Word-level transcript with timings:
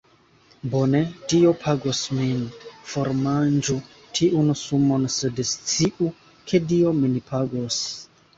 Bone, 0.75 1.01
Dio 1.33 1.51
pagos 1.63 1.99
min. 2.19 2.39
Formanĝu 2.93 3.77
tiun 4.21 4.49
sumon 4.63 5.05
sed 5.17 5.43
sciu 5.51 6.11
ke 6.55 6.63
Dio 6.75 6.97
min 7.05 7.21
pagos 7.31 7.81